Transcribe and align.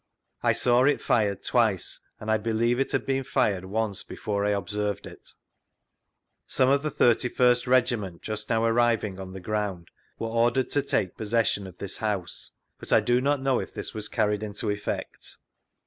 I 0.41 0.53
saw 0.53 0.85
it 0.85 0.99
fired 0.99 1.43
twice, 1.43 1.99
and 2.19 2.31
I 2.31 2.39
believe 2.39 2.79
it 2.79 2.91
had 2.91 3.05
been 3.05 3.23
fired 3.23 3.65
once 3.65 4.01
before 4.01 4.43
I 4.43 4.49
observed 4.49 5.05
it. 5.05 5.35
Some 6.47 6.69
of 6.69 6.81
the 6.81 6.89
31st 6.89 7.67
Regiment 7.67 8.23
just 8.23 8.49
now 8.49 8.63
arriving 8.65 9.19
on 9.19 9.33
the 9.33 9.39
groutul 9.39 9.85
were 10.17 10.25
ordered 10.25 10.71
to 10.71 10.81
talce 10.81 11.11
possession 11.15 11.67
of 11.67 11.77
this 11.77 11.97
house, 11.97 12.49
but 12.79 12.91
I 12.91 12.99
do 12.99 13.21
not 13.21 13.41
know 13.43 13.59
if 13.59 13.75
this 13.75 13.93
was 13.93 14.07
carried 14.07 14.41
into 14.41 14.75
eflfect. 14.75 15.35